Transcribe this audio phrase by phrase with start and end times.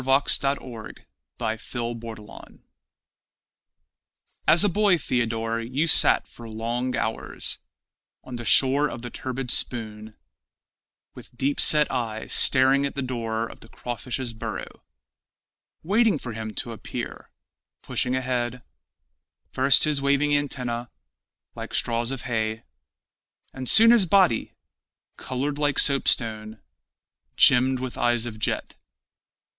[0.03, 0.93] Theodore
[1.37, 2.47] the Poet
[4.47, 7.59] As a boy, Theodore, you sat for long hours
[8.23, 10.15] On the shore of the turbid Spoon
[11.13, 14.81] With deep set eye staring at the door of the crawfish's burrow,
[15.83, 17.29] Waiting for him to appear,
[17.83, 18.63] pushing ahead,
[19.51, 20.89] First his waving antennæ,
[21.53, 22.63] like straws of hay,
[23.53, 24.55] And soon his body,
[25.17, 26.59] colored like soap stone,
[27.35, 28.73] Gemmed with eyes of jet.